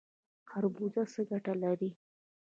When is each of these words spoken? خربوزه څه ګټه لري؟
خربوزه 0.49 1.01
څه 1.13 1.21
ګټه 1.29 1.53
لري؟ 1.63 1.91